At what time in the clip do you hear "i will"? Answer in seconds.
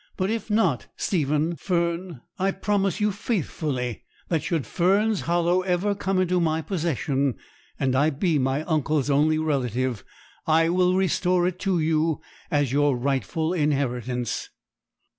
10.47-10.95